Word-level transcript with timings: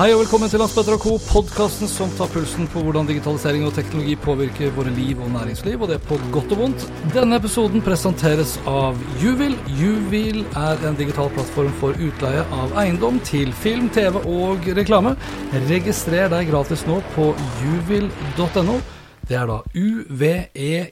Hei 0.00 0.14
og 0.14 0.22
velkommen 0.22 0.48
til 0.48 0.62
Landsbetter 0.62 0.96
Co., 0.96 1.18
podkasten 1.20 1.84
som 1.92 2.08
tar 2.16 2.30
pulsen 2.32 2.64
på 2.72 2.80
hvordan 2.80 3.04
digitalisering 3.04 3.66
og 3.68 3.74
teknologi 3.76 4.14
påvirker 4.16 4.72
våre 4.72 4.88
liv 4.96 5.20
og 5.20 5.28
næringsliv, 5.34 5.76
og 5.76 5.90
det 5.90 5.98
er 5.98 6.06
på 6.08 6.16
godt 6.32 6.54
og 6.56 6.60
vondt. 6.62 6.86
Denne 7.12 7.36
episoden 7.36 7.84
presenteres 7.84 8.54
av 8.64 8.96
Juvil. 9.20 9.60
Juvil 9.76 10.40
er 10.56 10.80
en 10.88 10.96
digital 10.96 11.28
plattform 11.36 11.68
for 11.82 11.92
utleie 12.00 12.40
av 12.62 12.72
eiendom 12.80 13.20
til 13.28 13.52
film, 13.52 13.92
TV 13.92 14.16
og 14.24 14.64
reklame. 14.80 15.12
Registrer 15.68 16.32
deg 16.32 16.48
gratis 16.48 16.88
nå 16.88 17.04
på 17.12 17.36
juvil.no. 17.60 18.80
Det 19.28 19.36
er 19.36 19.52
da 19.52 19.60
uveil.no. 19.76 20.90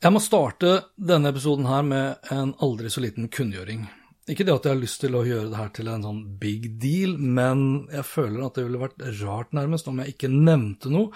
Jeg 0.00 0.14
må 0.14 0.20
starte 0.22 0.84
denne 0.94 1.34
episoden 1.34 1.66
her 1.66 1.82
med 1.82 2.30
en 2.38 2.54
aldri 2.62 2.86
så 2.86 3.02
liten 3.02 3.26
kunngjøring. 3.26 3.90
Ikke 4.28 4.44
det 4.44 4.52
at 4.52 4.66
jeg 4.66 4.74
har 4.74 4.82
lyst 4.82 5.00
til 5.00 5.16
å 5.16 5.24
gjøre 5.24 5.48
det 5.48 5.58
her 5.58 5.70
til 5.74 5.88
en 5.90 6.04
sånn 6.04 6.20
big 6.40 6.66
deal, 6.82 7.16
men 7.16 7.86
jeg 7.92 8.04
føler 8.06 8.44
at 8.44 8.58
det 8.58 8.66
ville 8.66 8.82
vært 8.82 9.00
rart 9.22 9.56
nærmest 9.56 9.88
om 9.90 10.02
jeg 10.02 10.14
ikke 10.14 10.30
nevnte 10.32 10.92
noe, 10.92 11.08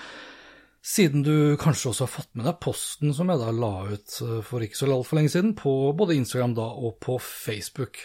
siden 0.85 1.25
du 1.25 1.57
kanskje 1.61 1.91
også 1.91 2.05
har 2.05 2.13
fått 2.13 2.33
med 2.37 2.49
deg 2.49 2.59
posten 2.61 3.15
som 3.17 3.31
jeg 3.33 3.41
da 3.41 3.53
la 3.57 3.73
ut 3.89 4.17
eh, 4.25 4.41
for 4.45 4.65
ikke 4.65 4.77
så 4.77 4.89
altfor 4.93 5.21
lenge 5.21 5.33
siden, 5.33 5.55
på 5.57 5.73
både 5.97 6.17
Instagram 6.19 6.57
da 6.59 6.67
og 6.77 6.99
på 7.05 7.17
Facebook. 7.25 8.01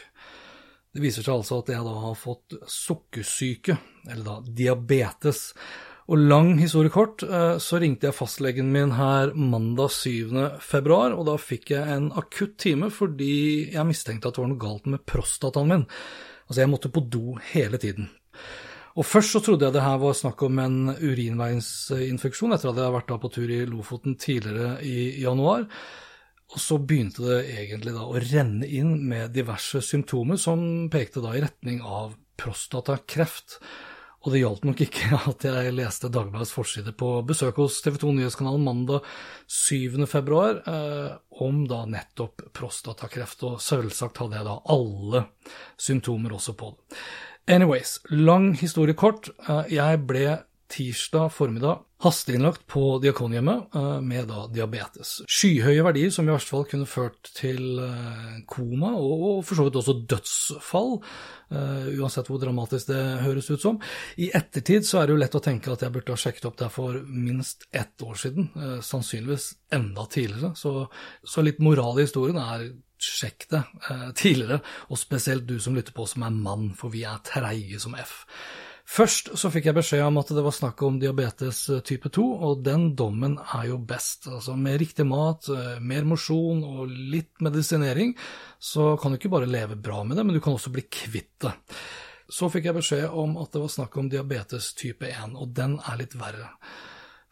Det 0.95 1.03
viser 1.03 1.25
seg 1.25 1.41
altså 1.41 1.59
at 1.61 1.71
jeg 1.73 1.85
da 1.85 1.95
har 2.05 2.15
fått 2.17 2.55
sukkersyke, 2.71 3.75
eller 4.07 4.25
da 4.25 4.55
diabetes. 4.61 5.49
Og 6.09 6.17
lang 6.17 6.55
historie 6.57 6.89
kort, 6.89 7.21
eh, 7.21 7.59
så 7.61 7.77
ringte 7.77 8.07
jeg 8.07 8.17
fastlegen 8.17 8.71
min 8.73 8.95
her 8.97 9.29
mandag 9.37 9.91
7. 9.93 10.57
februar, 10.57 11.13
og 11.13 11.27
da 11.27 11.35
fikk 11.37 11.75
jeg 11.75 11.85
en 11.85 12.07
akutt 12.17 12.55
time 12.57 12.89
fordi 12.89 13.69
jeg 13.75 13.85
mistenkte 13.85 14.31
at 14.31 14.39
det 14.39 14.41
var 14.41 14.49
noe 14.49 14.63
galt 14.63 14.89
med 14.89 15.03
prostataen 15.05 15.69
min. 15.69 15.85
Altså, 16.47 16.63
jeg 16.63 16.71
måtte 16.71 16.89
på 16.89 17.03
do 17.05 17.37
hele 17.51 17.77
tiden. 17.77 18.09
Og 18.97 19.05
først 19.05 19.35
så 19.35 19.41
trodde 19.45 19.67
jeg 19.67 19.75
det 19.75 19.85
her 19.85 19.99
var 20.01 20.17
snakk 20.17 20.41
om 20.47 20.57
en 20.63 20.79
urinveisinfeksjon, 20.97 22.55
etter 22.55 22.71
at 22.71 22.79
jeg 22.79 22.87
hadde 22.87 22.95
vært 22.97 23.13
på 23.21 23.31
tur 23.35 23.53
i 23.53 23.59
Lofoten 23.69 24.17
tidligere 24.17 24.79
i 24.81 25.21
januar. 25.21 25.67
Og 26.49 26.57
så 26.57 26.79
begynte 26.81 27.21
det 27.27 27.43
egentlig 27.53 27.93
da 27.93 28.07
å 28.09 28.17
renne 28.17 28.65
inn 28.65 28.95
med 29.05 29.35
diverse 29.37 29.83
symptomer 29.85 30.41
som 30.41 30.89
pekte 30.89 31.21
da 31.21 31.35
i 31.37 31.43
retning 31.45 31.83
av 31.85 32.17
prostatakreft. 32.41 33.59
Og 34.19 34.33
det 34.33 34.41
hjalp 34.41 34.65
nok 34.67 34.81
ikke 34.83 35.19
at 35.31 35.45
jeg 35.47 35.75
leste 35.77 36.11
Dagbladets 36.11 36.51
forside 36.55 36.91
på 36.97 37.13
besøk 37.27 37.61
hos 37.61 37.79
TV 37.83 37.99
2 38.01 38.11
Nyhetskanalen 38.17 38.65
mandag 38.65 39.07
7. 39.47 39.95
februar 40.11 40.59
eh, 40.67 41.13
om 41.39 41.63
da 41.69 41.85
nettopp 41.87 42.49
prostatakreft, 42.55 43.45
og 43.47 43.61
selvsagt 43.63 44.19
hadde 44.19 44.41
jeg 44.41 44.49
da 44.49 44.59
alle 44.75 45.23
symptomer 45.79 46.35
også 46.35 46.57
på 46.59 46.73
det. 46.73 46.99
Anyways, 47.49 47.95
lang 48.13 48.51
historie 48.59 48.93
kort. 48.93 49.31
Eh, 49.47 49.73
jeg 49.79 50.03
ble 50.09 50.25
tirsdag 50.69 51.31
formiddag 51.33 51.85
hasteinnlagt 51.99 52.63
på 52.67 52.99
Diakonhjemmet 53.03 53.75
eh, 53.75 54.01
med 54.01 54.29
da 54.31 54.45
diabetes. 54.53 55.17
Skyhøye 55.27 55.83
verdier 55.83 56.13
som 56.15 56.27
i 56.27 56.31
verste 56.31 56.53
fall 56.53 56.65
kunne 56.69 56.87
ført 56.87 57.31
til 57.35 57.81
eh, 57.83 58.37
koma, 58.47 58.93
og 58.95 59.41
for 59.47 59.59
så 59.59 59.65
vidt 59.67 59.79
også 59.81 59.97
dødsfall, 60.13 60.93
eh, 61.51 61.89
uansett 61.99 62.31
hvor 62.31 62.39
dramatisk 62.39 62.93
det 62.93 63.01
høres 63.25 63.49
ut 63.51 63.65
som. 63.65 63.81
I 64.15 64.29
ettertid 64.37 64.87
så 64.87 65.01
er 65.01 65.09
det 65.09 65.17
jo 65.17 65.23
lett 65.25 65.35
å 65.35 65.43
tenke 65.43 65.73
at 65.73 65.83
jeg 65.83 65.95
burde 65.95 66.15
ha 66.15 66.23
sjekket 66.23 66.47
opp 66.47 66.59
det 66.61 66.71
for 66.71 67.01
minst 67.03 67.67
ett 67.75 68.05
år 68.05 68.15
siden, 68.21 68.47
sannsynligvis 68.85 69.51
enda 69.75 70.07
tidligere. 70.07 70.53
Så, 70.55 70.87
så 71.27 71.43
litt 71.43 71.59
moral 71.63 71.99
i 71.99 72.07
historien 72.07 72.39
er 72.39 72.69
sjekk 72.99 73.45
det 73.51 73.61
tidligere, 74.19 74.59
og 74.91 74.99
spesielt 74.99 75.47
du 75.47 75.55
som 75.63 75.75
lytter 75.75 75.95
på 75.95 76.07
som 76.07 76.23
er 76.27 76.35
mann, 76.35 76.71
for 76.79 76.91
vi 76.95 77.05
er 77.07 77.21
treige 77.27 77.79
som 77.79 77.95
F. 77.99 78.21
Først 78.89 79.27
så 79.37 79.51
fikk 79.53 79.67
jeg 79.69 79.77
beskjed 79.77 80.01
om 80.01 80.17
at 80.17 80.31
det 80.33 80.41
var 80.41 80.53
snakk 80.55 80.81
om 80.87 80.97
diabetes 81.01 81.61
eh, 81.69 81.81
type 81.85 82.09
2, 82.15 82.23
og 82.47 82.63
den 82.65 82.87
dommen 82.97 83.35
er 83.37 83.67
jo 83.69 83.77
best. 83.77 84.25
Altså 84.31 84.55
Med 84.57 84.79
riktig 84.81 85.05
mat, 85.05 85.45
eh, 85.53 85.77
mer 85.77 86.07
mosjon 86.09 86.63
og 86.65 86.89
litt 86.89 87.37
medisinering, 87.45 88.15
så 88.57 88.95
kan 88.97 89.13
du 89.13 89.19
ikke 89.19 89.31
bare 89.35 89.49
leve 89.49 89.77
bra 89.77 90.01
med 90.03 90.17
det, 90.17 90.25
men 90.25 90.33
du 90.33 90.41
kan 90.41 90.57
også 90.57 90.73
bli 90.73 90.87
kvitt 90.89 91.35
det. 91.45 91.53
Så 92.29 92.49
fikk 92.49 92.65
jeg 92.69 92.79
beskjed 92.79 93.13
om 93.13 93.37
at 93.41 93.53
det 93.53 93.61
var 93.61 93.73
snakk 93.73 93.97
om 94.01 94.09
diabetes 94.09 94.73
type 94.77 95.05
1, 95.05 95.37
og 95.37 95.53
den 95.53 95.77
er 95.85 96.01
litt 96.01 96.17
verre. 96.17 96.49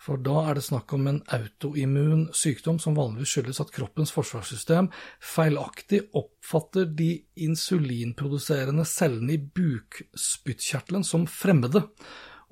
For 0.07 0.21
da 0.23 0.37
er 0.47 0.55
det 0.55 0.63
snakk 0.63 0.93
om 0.95 1.09
en 1.09 1.17
autoimmun 1.35 2.29
sykdom 2.35 2.77
som 2.79 2.95
vanligvis 2.95 3.33
skyldes 3.33 3.59
at 3.59 3.73
kroppens 3.75 4.13
forsvarssystem 4.15 4.87
feilaktig 5.19 6.05
oppfatter 6.15 6.87
de 6.87 7.09
insulinproduserende 7.43 8.85
cellene 8.87 9.35
i 9.35 9.41
bukspyttkjertelen 9.59 11.03
som 11.03 11.27
fremmede, 11.27 11.83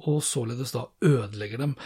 og 0.03 0.19
således 0.27 0.75
da 0.75 0.83
ødelegger 0.99 1.63
dem. 1.63 1.77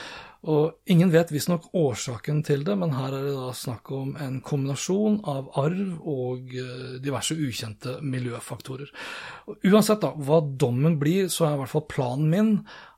Og 0.47 0.77
ingen 0.87 1.09
vet 1.11 1.33
visstnok 1.33 1.65
årsaken 1.75 2.39
til 2.47 2.61
det, 2.63 2.77
men 2.79 2.93
her 2.95 3.11
er 3.11 3.25
det 3.27 3.33
da 3.35 3.49
snakk 3.57 3.89
om 3.91 4.13
en 4.23 4.37
kombinasjon 4.45 5.17
av 5.27 5.49
arv 5.59 5.97
og 6.07 6.53
eh, 6.55 6.93
diverse 7.03 7.35
ukjente 7.35 7.97
miljøfaktorer. 7.99 8.93
Uansett 9.67 10.05
da, 10.05 10.13
hva 10.15 10.39
dommen 10.39 10.95
blir, 11.01 11.27
så 11.27 11.49
er 11.49 11.57
i 11.57 11.61
hvert 11.63 11.73
fall 11.73 11.87
planen 11.91 12.31
min 12.31 12.53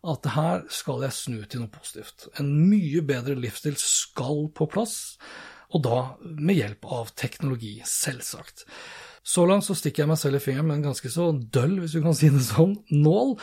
at 0.05 0.29
her 0.35 0.67
skal 0.69 1.01
jeg 1.07 1.17
snu 1.17 1.39
til 1.45 1.63
noe 1.63 1.73
positivt. 1.73 2.29
En 2.37 2.53
mye 2.69 3.01
bedre 3.09 3.33
livsstil 3.39 3.79
skal 3.81 4.45
på 4.53 4.69
plass, 4.69 4.99
og 5.73 5.81
da 5.87 6.01
med 6.21 6.59
hjelp 6.59 6.85
av 6.93 7.15
teknologi, 7.17 7.79
selvsagt. 7.87 8.67
Så 9.23 9.43
langt 9.45 9.67
så 9.67 9.75
stikker 9.77 10.01
jeg 10.01 10.09
meg 10.09 10.17
selv 10.17 10.39
i 10.39 10.41
fingeren 10.41 10.65
med 10.65 10.79
en 10.79 10.87
ganske 10.87 11.09
så 11.13 11.27
døll, 11.53 11.75
hvis 11.77 11.93
du 11.93 11.99
kan 12.01 12.15
si 12.17 12.31
det 12.33 12.41
sånn, 12.41 12.73
nål, 12.89 13.35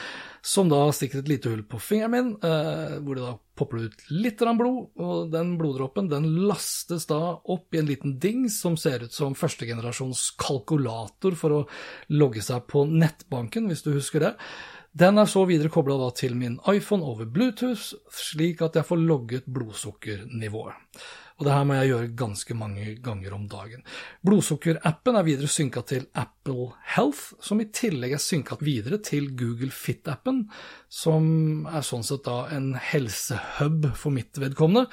som 0.43 0.71
da 0.71 0.81
stikker 0.95 1.23
et 1.23 1.31
lite 1.31 1.53
hull 1.53 1.63
på 1.71 1.79
fingeren 1.83 2.15
min, 2.15 2.33
eh, 2.43 2.97
hvor 2.99 3.15
det 3.15 3.23
da 3.23 3.37
popper 3.59 3.85
ut 3.87 4.03
litt 4.11 4.43
blod, 4.59 4.89
og 4.99 5.31
den 5.31 5.53
bloddråpen 5.59 6.11
den 6.11 6.27
lastes 6.49 7.07
da 7.11 7.21
opp 7.39 7.75
i 7.75 7.79
en 7.79 7.91
liten 7.91 8.17
dings 8.19 8.59
som 8.63 8.77
ser 8.77 9.07
ut 9.07 9.15
som 9.15 9.39
førstegenerasjons 9.39 10.33
kalkulator 10.39 11.39
for 11.39 11.61
å 11.61 11.63
logge 12.11 12.43
seg 12.43 12.67
på 12.67 12.83
nettbanken, 12.91 13.71
hvis 13.71 13.87
du 13.87 13.93
husker 13.95 14.27
det. 14.27 14.35
Den 14.99 15.19
er 15.21 15.31
så 15.31 15.45
videre 15.47 15.71
kobla 15.71 16.11
til 16.11 16.35
min 16.35 16.59
iPhone 16.67 17.07
over 17.07 17.29
Bluetooth, 17.31 17.95
slik 18.11 18.65
at 18.67 18.75
jeg 18.75 18.89
får 18.89 18.99
logget 19.05 19.47
blodsukkernivået 19.47 20.75
og 21.39 21.47
det 21.47 21.55
her 21.55 21.67
må 21.69 21.77
jeg 21.79 21.91
gjøre 21.93 22.15
ganske 22.19 22.55
mange 22.59 22.97
ganger 23.03 23.35
om 23.37 23.45
dagen. 23.51 23.85
Blodsukkerappen 24.27 25.19
er 25.19 25.27
videre 25.27 25.51
synka 25.51 25.85
til 25.87 26.09
Apple 26.49 26.73
Health, 26.95 27.35
som 27.45 27.61
i 27.61 27.67
tillegg 27.75 28.15
er 28.17 28.23
synka 28.23 28.57
videre 28.65 28.99
til 29.05 29.29
Google 29.37 29.71
Fit-appen, 29.75 30.47
som 30.89 31.67
er 31.69 31.85
sånn 31.85 32.07
sett 32.07 32.25
da 32.25 32.47
en 32.55 32.71
helsehub 32.81 33.91
for 33.99 34.15
mitt 34.15 34.41
vedkommende. 34.41 34.87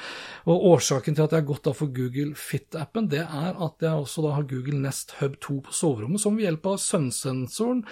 Og 0.52 0.68
årsaken 0.74 1.16
til 1.16 1.24
at 1.24 1.32
jeg 1.32 1.44
har 1.46 1.48
gått 1.48 1.64
da 1.70 1.76
for 1.78 1.94
Google 1.96 2.36
Fit-appen, 2.36 3.08
det 3.14 3.24
er 3.24 3.56
at 3.56 3.88
jeg 3.88 4.04
også 4.04 4.26
da 4.28 4.36
har 4.36 4.50
Google 4.52 4.82
Nest 4.84 5.16
Hub 5.22 5.40
2 5.40 5.62
på 5.70 5.80
soverommet, 5.80 6.24
som 6.24 6.36
ved 6.36 6.50
hjelp 6.50 6.72
av 6.74 6.80
søvnsensoren 6.84 7.86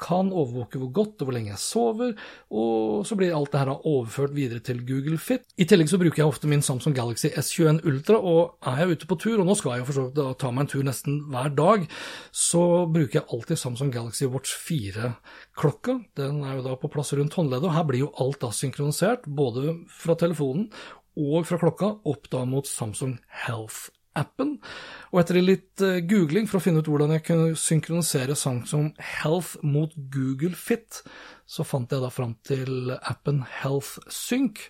kan 0.00 0.30
overvåke 0.32 0.80
hvor 0.80 0.90
godt 0.96 1.20
og 1.20 1.28
hvor 1.28 1.36
lenge 1.36 1.52
jeg 1.52 1.60
sover, 1.62 2.14
og 2.50 3.04
så 3.06 3.16
blir 3.18 3.34
alt 3.36 3.52
det 3.52 3.60
her 3.60 3.72
overført 3.74 4.34
videre 4.36 4.62
til 4.64 4.80
Google 4.88 5.18
Fit. 5.20 5.44
I 5.60 5.66
tillegg 5.68 5.90
så 5.92 6.00
bruker 6.00 6.22
jeg 6.22 6.30
ofte 6.30 6.48
min 6.50 6.64
Samsung 6.64 6.96
Galaxy 6.96 7.28
S21 7.28 7.82
Ultra, 7.88 8.16
og 8.16 8.56
er 8.66 8.82
jeg 8.82 8.96
ute 8.96 9.10
på 9.10 9.18
tur, 9.20 9.40
og 9.40 9.48
nå 9.48 9.56
skal 9.58 9.78
jeg 9.78 9.88
for 9.88 9.98
så 9.98 10.06
vidt 10.08 10.40
ta 10.40 10.52
meg 10.54 10.64
en 10.64 10.72
tur 10.72 10.86
nesten 10.86 11.20
hver 11.30 11.52
dag, 11.56 11.86
så 12.32 12.64
bruker 12.90 13.09
jeg 13.18 13.28
alltid 13.34 13.58
Samsung 13.60 13.92
Galaxy 13.94 14.28
Watch 14.30 14.54
4-klokka. 14.68 15.98
Den 16.18 16.42
er 16.46 16.58
jo 16.58 16.66
da 16.66 16.76
på 16.80 16.90
plass 16.92 17.14
rundt 17.16 17.36
håndleddet, 17.38 17.68
og 17.68 17.76
her 17.76 17.86
blir 17.88 18.04
jo 18.04 18.12
alt 18.22 18.40
da 18.44 18.52
synkronisert, 18.54 19.26
både 19.26 19.78
fra 19.90 20.18
telefonen 20.20 20.68
og 21.20 21.48
fra 21.48 21.58
klokka, 21.60 21.94
opp 22.06 22.30
da 22.32 22.44
mot 22.48 22.68
Samsung 22.70 23.18
Health 23.46 23.90
appen. 24.18 24.56
Og 25.10 25.20
etter 25.22 25.38
litt 25.42 25.82
uh, 25.84 26.00
googling 26.06 26.48
for 26.50 26.58
å 26.58 26.64
finne 26.64 26.82
ut 26.82 26.88
hvordan 26.90 27.14
jeg 27.16 27.26
kunne 27.28 27.58
synkronisere 27.58 28.36
Samsung 28.38 28.92
Health 29.20 29.60
mot 29.66 29.94
Google 30.12 30.56
Fit, 30.58 31.02
så 31.46 31.66
fant 31.66 31.90
jeg 31.92 32.02
da 32.02 32.10
fram 32.14 32.36
til 32.46 32.92
appen 33.00 33.42
Health 33.60 33.98
Sync, 34.10 34.68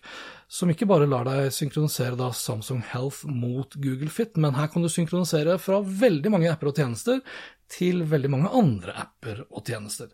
som 0.50 0.70
ikke 0.72 0.88
bare 0.90 1.06
lar 1.06 1.28
deg 1.28 1.52
synkronisere 1.54 2.18
da 2.18 2.32
Samsung 2.34 2.80
Health 2.90 3.22
mot 3.30 3.76
Google 3.78 4.10
Fit, 4.10 4.34
men 4.34 4.56
her 4.58 4.66
kan 4.72 4.82
du 4.82 4.90
synkronisere 4.90 5.54
fra 5.62 5.78
veldig 5.78 6.32
mange 6.34 6.50
apper 6.50 6.72
og 6.72 6.80
tjenester 6.80 7.20
til 7.70 8.02
veldig 8.10 8.30
mange 8.32 8.50
andre 8.58 8.96
apper 8.98 9.44
og 9.46 9.62
tjenester. 9.70 10.10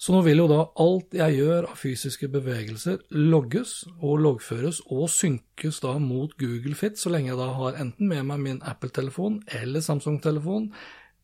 Så 0.00 0.14
nå 0.14 0.22
vil 0.24 0.40
jo 0.40 0.48
da 0.48 0.62
alt 0.80 1.12
jeg 1.18 1.36
gjør 1.36 1.68
av 1.68 1.76
fysiske 1.76 2.30
bevegelser 2.32 3.02
logges 3.12 3.82
og 3.98 4.24
loggføres 4.24 4.80
og 4.88 5.04
synkes 5.12 5.82
da 5.84 5.98
mot 6.00 6.32
Google 6.40 6.72
Fit, 6.80 6.96
så 6.96 7.12
lenge 7.12 7.34
jeg 7.34 7.40
da 7.42 7.52
har 7.60 7.80
enten 7.84 8.08
med 8.08 8.24
meg 8.30 8.40
min 8.40 8.64
Apple-telefon 8.64 9.42
eller 9.60 9.84
Samsung-telefon 9.84 10.70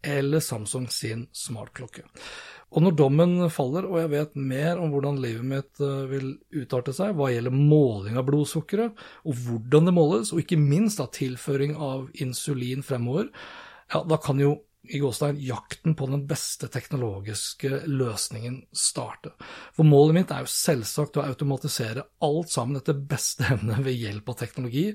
eller 0.05 0.45
Samsung 0.45 0.89
sin 0.93 1.31
smartklokke. 1.33 2.05
Og 2.71 2.85
når 2.85 2.95
dommen 2.99 3.35
faller, 3.51 3.87
og 3.89 3.99
jeg 3.99 4.13
vet 4.13 4.37
mer 4.39 4.79
om 4.79 4.93
hvordan 4.93 5.19
livet 5.23 5.47
mitt 5.47 5.83
eh, 5.83 6.05
vil 6.11 6.33
utarte 6.63 6.95
seg 6.95 7.17
hva 7.19 7.31
gjelder 7.33 7.55
måling 7.55 8.19
av 8.21 8.29
blodsukkeret, 8.29 9.01
og 9.27 9.45
hvordan 9.45 9.91
det 9.91 9.95
måles, 9.97 10.31
og 10.31 10.45
ikke 10.45 10.61
minst 10.61 11.03
da 11.03 11.09
tilføring 11.11 11.75
av 11.75 12.07
insulin 12.23 12.87
fremover, 12.87 13.33
ja, 13.91 14.05
da 14.07 14.21
kan 14.23 14.39
jo 14.39 14.55
i 14.91 14.99
gåstein 15.03 15.37
jakten 15.45 15.95
på 15.99 16.07
den 16.09 16.23
beste 16.31 16.71
teknologiske 16.73 17.83
løsningen 17.91 18.63
starte. 18.73 19.35
For 19.77 19.87
målet 19.87 20.17
mitt 20.17 20.33
er 20.35 20.47
jo 20.47 20.51
selvsagt 20.51 21.19
å 21.21 21.27
automatisere 21.27 22.07
alt 22.27 22.55
sammen 22.55 22.81
etter 22.81 22.97
beste 22.97 23.51
evne 23.55 23.83
ved 23.85 23.99
hjelp 23.99 24.33
av 24.33 24.41
teknologi 24.41 24.89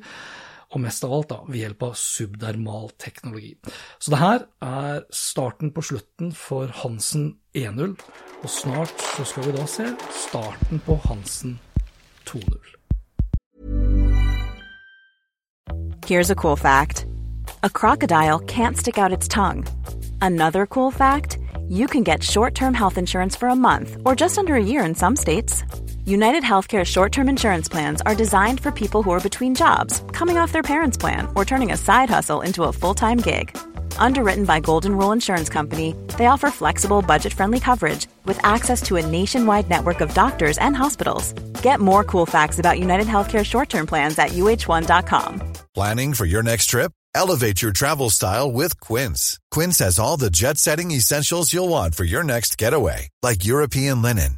og 0.72 0.82
mest 0.84 1.04
av 1.06 1.14
alt 1.16 1.32
da, 1.32 1.40
ved 1.48 1.62
hjelp 1.62 1.84
av 1.90 1.98
subdermal 2.00 2.90
teknologi. 3.02 3.54
Så 4.00 4.14
det 4.14 4.22
her 4.22 4.46
er 4.66 5.04
starten 5.14 5.74
på 5.76 5.84
slutten 5.86 6.32
for 6.36 6.72
Hansen 6.84 7.36
1.0, 7.56 7.96
og 8.42 8.50
snart 8.52 8.94
så 9.16 9.26
skal 9.28 9.48
vi 9.48 9.56
da 9.58 9.68
se 9.70 9.92
starten 10.26 10.82
på 10.86 11.00
Hansen 11.08 11.60
2.0. 12.26 12.76
Here's 16.06 16.30
a 16.30 16.36
cool 16.36 16.56
fact. 16.56 17.08
A 17.64 17.70
crocodile 17.70 18.40
can't 18.40 18.78
stick 18.78 19.00
out 19.00 19.12
its 19.12 19.28
tongue. 19.28 19.66
Another 20.22 20.68
cool 20.68 20.92
fact, 20.92 21.40
you 21.68 21.88
can 21.88 22.04
get 22.04 22.22
short-term 22.22 22.76
health 22.76 23.00
for 23.36 23.50
a 23.50 23.56
month 23.56 23.98
or 24.06 24.16
under 24.38 24.56
a 24.56 24.64
year 24.64 24.84
in 24.84 24.94
some 24.94 25.16
states. 25.16 25.64
United 26.06 26.44
Healthcare 26.44 26.86
short 26.86 27.12
term 27.12 27.28
insurance 27.28 27.68
plans 27.68 28.00
are 28.04 28.14
designed 28.14 28.60
for 28.60 28.72
people 28.72 29.02
who 29.02 29.10
are 29.10 29.20
between 29.20 29.56
jobs, 29.56 30.04
coming 30.12 30.38
off 30.38 30.52
their 30.52 30.62
parents' 30.62 30.98
plan, 30.98 31.28
or 31.36 31.44
turning 31.44 31.72
a 31.72 31.78
side 31.78 32.12
hustle 32.12 32.42
into 32.42 32.64
a 32.64 32.72
full 32.72 32.94
time 32.94 33.18
gig. 33.18 33.58
Underwritten 33.98 34.46
by 34.46 34.60
Golden 34.60 34.96
Rule 34.96 35.14
Insurance 35.14 35.50
Company, 35.50 35.96
they 36.20 36.28
offer 36.28 36.52
flexible, 36.52 37.02
budget 37.02 37.34
friendly 37.34 37.60
coverage 37.60 38.06
with 38.24 38.40
access 38.46 38.84
to 38.84 38.98
a 38.98 39.08
nationwide 39.08 39.68
network 39.68 40.00
of 40.00 40.14
doctors 40.14 40.60
and 40.60 40.76
hospitals. 40.76 41.34
Get 41.64 41.80
more 41.80 42.04
cool 42.04 42.28
facts 42.28 42.60
about 42.60 42.80
United 42.80 43.08
Healthcare 43.08 43.44
short 43.44 43.70
term 43.70 43.88
plans 43.88 44.20
at 44.20 44.30
uh1.com. 44.30 45.54
Planning 45.74 46.14
for 46.14 46.26
your 46.26 46.44
next 46.44 46.68
trip? 46.68 46.92
Elevate 47.16 47.64
your 47.64 47.72
travel 47.72 48.12
style 48.12 48.52
with 48.52 48.80
Quince. 48.80 49.40
Quince 49.50 49.80
has 49.80 49.98
all 49.98 50.18
the 50.18 50.30
jet 50.30 50.60
setting 50.60 50.92
essentials 50.92 51.52
you'll 51.52 51.70
want 51.70 51.96
for 51.96 52.04
your 52.04 52.24
next 52.24 52.60
getaway, 52.60 53.10
like 53.24 53.44
European 53.44 54.04
linen 54.04 54.38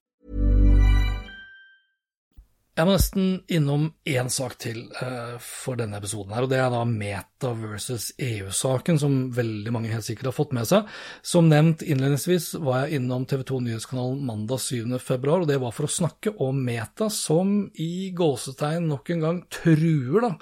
Jeg 2.81 2.87
må 2.89 2.95
nesten 2.95 3.25
innom 3.53 3.83
én 4.09 4.29
sak 4.33 4.55
til 4.57 4.79
uh, 4.97 5.35
for 5.37 5.77
denne 5.77 5.99
episoden, 6.01 6.31
her, 6.33 6.47
og 6.47 6.49
det 6.49 6.57
er 6.57 6.71
da 6.73 6.79
Meta 6.89 7.51
versus 7.53 8.07
EU-saken, 8.17 8.97
som 8.97 9.19
veldig 9.37 9.73
mange 9.75 9.91
helt 9.91 10.07
sikkert 10.07 10.31
har 10.31 10.33
fått 10.33 10.55
med 10.57 10.65
seg. 10.65 10.89
Som 11.21 11.51
nevnt 11.51 11.83
innledningsvis 11.85 12.55
var 12.65 12.87
jeg 12.87 12.97
innom 12.97 13.27
TV 13.29 13.43
2 13.51 13.59
Nyhetskanalen 13.67 14.25
mandag 14.25 14.63
7. 14.65 14.97
februar, 14.97 15.43
og 15.43 15.51
det 15.51 15.59
var 15.61 15.77
for 15.77 15.85
å 15.85 15.93
snakke 15.93 16.33
om 16.41 16.57
Meta, 16.65 17.11
som 17.13 17.67
i 17.77 18.09
gåsetegn 18.17 18.89
nok 18.89 19.13
en 19.13 19.25
gang 19.27 19.45
truer 19.61 20.25
da, 20.25 20.33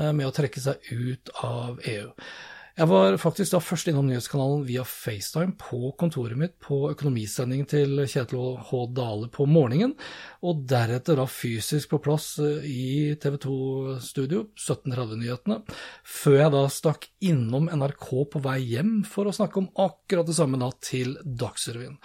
uh, 0.00 0.10
med 0.16 0.30
å 0.30 0.32
trekke 0.40 0.64
seg 0.64 0.88
ut 0.88 1.36
av 1.44 1.84
EU. 1.84 2.08
Jeg 2.74 2.90
var 2.90 3.14
faktisk 3.22 3.52
da 3.54 3.60
først 3.62 3.86
innom 3.86 4.08
nyhetskanalen 4.10 4.64
via 4.66 4.82
FaceTime 4.82 5.52
på 5.60 5.92
kontoret 5.94 6.34
mitt 6.34 6.56
på 6.58 6.88
økonomisendingen 6.90 7.68
til 7.70 8.00
Kjetil 8.02 8.56
H. 8.66 8.80
Dale 8.90 9.28
på 9.30 9.46
morgenen, 9.46 9.92
og 10.42 10.64
deretter 10.66 11.20
da 11.20 11.28
fysisk 11.30 11.92
på 11.92 12.00
plass 12.02 12.32
eh, 12.42 12.66
i 12.66 12.88
TV 13.22 13.38
2-studio, 13.44 14.48
1730-nyhetene, 14.58 15.60
før 16.02 16.38
jeg 16.40 16.54
da 16.56 16.64
stakk 16.74 17.06
innom 17.22 17.70
NRK 17.70 18.08
på 18.34 18.42
vei 18.42 18.58
hjem 18.72 18.96
for 19.06 19.30
å 19.30 19.36
snakke 19.38 19.62
om 19.62 19.70
akkurat 19.86 20.26
det 20.26 20.34
samme 20.34 20.58
da 20.58 20.72
til 20.82 21.14
Dagsrevyen. 21.22 22.00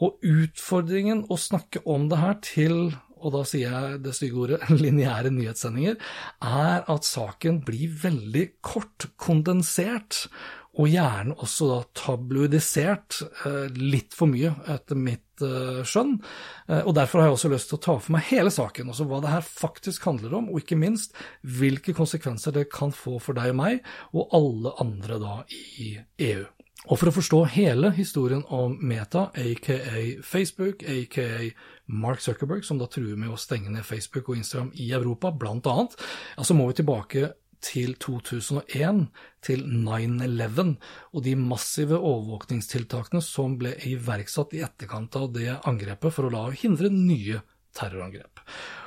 Og 0.00 0.16
utfordringen 0.24 1.26
å 1.28 1.36
snakke 1.36 1.84
om 1.84 2.08
det 2.08 2.24
her 2.24 2.40
til 2.40 2.86
og 3.26 3.34
da 3.34 3.42
sier 3.48 3.72
jeg 3.72 4.02
det 4.06 4.14
stygge 4.16 4.44
ordet, 4.44 4.60
lineære 4.84 5.32
nyhetssendinger, 5.34 5.98
er 6.46 6.86
at 6.92 7.08
saken 7.08 7.64
blir 7.66 7.90
veldig 8.06 8.46
kort, 8.64 9.10
kondensert, 9.20 10.26
og 10.76 10.90
gjerne 10.92 11.36
også 11.40 11.68
da 11.70 11.76
tabloidisert 11.96 13.22
eh, 13.48 13.78
litt 13.80 14.12
for 14.16 14.28
mye, 14.28 14.52
etter 14.68 14.98
mitt 15.00 15.44
eh, 15.44 15.80
skjønn. 15.88 16.18
Eh, 16.68 16.82
og 16.82 16.92
Derfor 16.98 17.22
har 17.22 17.30
jeg 17.30 17.38
også 17.38 17.52
lyst 17.54 17.70
til 17.72 17.78
å 17.78 17.84
ta 17.86 17.94
for 17.96 18.16
meg 18.16 18.28
hele 18.28 18.52
saken, 18.52 18.92
også 18.92 19.06
hva 19.08 19.22
det 19.24 19.32
her 19.32 19.46
faktisk 19.46 20.04
handler 20.10 20.36
om, 20.36 20.50
og 20.52 20.60
ikke 20.60 20.78
minst 20.80 21.16
hvilke 21.40 21.96
konsekvenser 21.96 22.52
det 22.58 22.68
kan 22.74 22.92
få 22.92 23.16
for 23.24 23.38
deg 23.38 23.54
og 23.54 23.60
meg, 23.62 23.80
og 24.12 24.36
alle 24.36 24.76
andre 24.84 25.20
da 25.22 25.38
i 25.80 25.94
EU. 26.28 26.44
Og 26.84 27.00
for 27.00 27.10
å 27.10 27.14
forstå 27.16 27.38
hele 27.56 27.90
historien 27.96 28.44
om 28.52 28.76
Meta, 28.78 29.30
aka 29.32 29.78
Facebook, 30.22 30.84
aka 30.86 31.48
Mark 31.90 32.20
Zuckerberg, 32.22 32.62
som 32.68 32.78
da 32.78 32.86
truer 32.90 33.16
med 33.18 33.32
å 33.32 33.40
stenge 33.40 33.72
ned 33.72 33.86
Facebook 33.86 34.28
og 34.28 34.38
Instagram 34.38 34.70
i 34.78 34.92
Europa, 34.94 35.32
blant 35.32 35.66
annet, 35.72 35.96
så 36.38 36.54
må 36.54 36.68
vi 36.68 36.78
tilbake 36.82 37.32
til 37.64 37.96
2001, 37.98 39.06
til 39.42 39.64
9-11, 39.66 40.76
og 41.16 41.24
de 41.26 41.34
massive 41.40 41.98
overvåkningstiltakene 41.98 43.24
som 43.24 43.56
ble 43.58 43.74
iverksatt 43.88 44.54
i 44.54 44.62
etterkant 44.66 45.16
av 45.18 45.32
det 45.34 45.56
angrepet 45.66 46.14
for 46.14 46.28
å 46.28 46.34
la 46.34 46.44
hindre 46.54 46.92
nye 46.92 47.42
terrorangrep. 47.76 48.44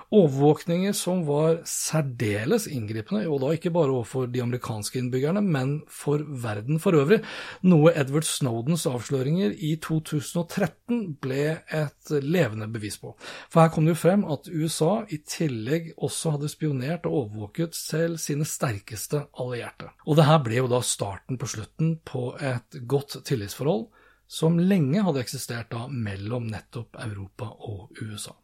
Overvåkninger 0.09 0.93
som 0.97 1.19
var 1.27 1.59
særdeles 1.69 2.65
inngripende, 2.65 3.27
og 3.29 3.43
da 3.43 3.51
ikke 3.53 3.69
bare 3.75 3.93
overfor 3.93 4.25
de 4.33 4.41
amerikanske 4.41 4.97
innbyggerne, 4.97 5.43
men 5.45 5.75
for 5.85 6.23
verden 6.25 6.81
for 6.81 6.97
øvrig, 6.97 7.19
noe 7.61 7.93
Edward 7.93 8.25
Snowdens 8.25 8.87
avsløringer 8.89 9.53
i 9.53 9.75
2013 9.85 11.03
ble 11.21 11.43
et 11.61 12.13
levende 12.25 12.65
bevis 12.73 12.97
på. 12.97 13.13
For 13.53 13.61
her 13.61 13.69
kom 13.75 13.85
det 13.85 13.93
jo 13.93 14.01
frem 14.01 14.25
at 14.25 14.49
USA 14.49 15.05
i 15.13 15.21
tillegg 15.21 15.93
også 15.97 16.33
hadde 16.37 16.49
spionert 16.49 17.05
og 17.05 17.21
overvåket 17.23 17.77
selv 17.77 18.17
sine 18.17 18.49
sterkeste 18.49 19.27
allierte. 19.37 19.93
Og 20.09 20.17
det 20.17 20.25
her 20.25 20.41
ble 20.41 20.63
jo 20.63 20.73
da 20.73 20.81
starten 20.81 21.37
på 21.37 21.53
slutten 21.53 21.99
på 22.01 22.31
et 22.41 22.81
godt 22.89 23.21
tillitsforhold 23.29 23.91
som 24.29 24.59
lenge 24.61 25.01
hadde 25.01 25.23
eksistert 25.23 25.71
da 25.73 25.87
mellom 25.89 26.45
nettopp 26.51 26.99
Europa 27.01 27.47
og 27.65 27.97
USA. 27.97 28.35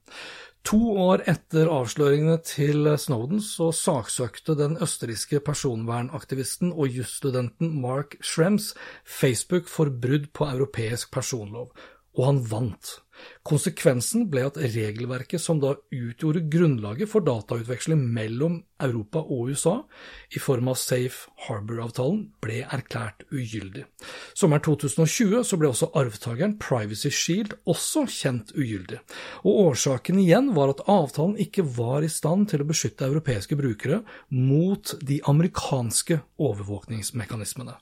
To 0.65 0.79
år 0.97 1.21
etter 1.29 1.69
avsløringene 1.69 2.39
til 2.41 2.87
Snowden 2.97 3.41
så 3.43 3.67
saksøkte 3.75 4.55
den 4.57 4.79
østerrikske 4.81 5.37
personvernaktivisten 5.45 6.71
og 6.73 6.89
jusstudenten 6.89 7.75
Mark 7.83 8.15
Schrems 8.25 8.71
Facebook 9.05 9.69
for 9.69 9.93
brudd 9.93 10.31
på 10.33 10.47
europeisk 10.49 11.13
personlov, 11.13 11.69
og 12.17 12.25
han 12.31 12.41
vant. 12.49 12.95
Konsekvensen 13.45 14.25
ble 14.33 14.47
at 14.47 14.57
regelverket 14.57 15.41
som 15.41 15.59
da 15.61 15.75
utgjorde 15.93 16.47
grunnlaget 16.49 17.11
for 17.11 17.21
datautveksling 17.21 18.01
mellom 18.15 18.63
Europa 18.81 19.21
og 19.21 19.51
USA, 19.53 19.75
i 20.35 20.39
form 20.41 20.67
av 20.67 20.75
Safe 20.79 21.29
Harbor-avtalen, 21.45 22.25
ble 22.43 22.63
erklært 22.65 23.23
ugyldig. 23.31 23.85
Sommeren 24.35 24.63
2020 24.65 25.45
så 25.47 25.59
ble 25.61 25.69
også 25.69 25.91
arvtakeren 25.95 26.57
Privacy 26.59 27.11
Shield 27.13 27.53
også 27.69 28.03
kjent 28.11 28.51
ugyldig, 28.57 28.99
og 29.45 29.61
årsaken 29.69 30.19
igjen 30.19 30.51
var 30.57 30.73
at 30.73 30.83
avtalen 30.91 31.37
ikke 31.39 31.63
var 31.77 32.03
i 32.03 32.11
stand 32.11 32.49
til 32.51 32.65
å 32.65 32.67
beskytte 32.67 33.07
europeiske 33.07 33.55
brukere 33.59 34.01
mot 34.33 34.95
de 35.05 35.21
amerikanske 35.29 36.19
overvåkningsmekanismene. 36.35 37.77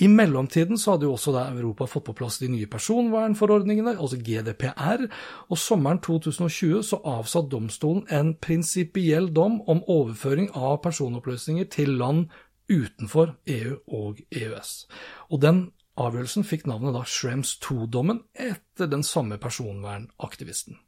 I 0.00 0.08
mellomtiden 0.08 0.80
så 0.80 0.94
hadde 0.94 1.08
jo 1.10 1.18
også 1.18 1.36
Europa 1.42 1.90
fått 1.90 2.08
på 2.08 2.16
plass 2.16 2.40
de 2.40 2.48
nye 2.48 2.70
personvernforordningene, 2.70 3.98
altså 3.98 4.16
GDPR, 4.16 4.99
GDPR, 5.00 5.16
og 5.48 5.58
sommeren 5.58 5.98
2020 5.98 6.82
så 6.82 7.00
avsa 7.04 7.42
domstolen 7.42 8.06
en 8.10 8.34
prinsipiell 8.40 9.30
dom 9.34 9.60
om 9.68 9.82
overføring 9.88 10.50
av 10.54 10.80
personopplysninger 10.82 11.64
til 11.70 11.96
land 11.98 12.28
utenfor 12.70 13.36
EU 13.46 13.76
og 13.88 14.20
EØS. 14.30 14.86
Og 15.30 15.42
den 15.42 15.70
Avgjørelsen 16.00 16.46
fikk 16.46 16.62
navnet 16.70 16.94
da 16.96 17.02
Schrems 17.04 17.58
II-dommen 17.60 18.22
etter 18.32 18.69
den 18.88 19.02
samme 19.04 19.36
personvernaktivisten. 19.42 20.78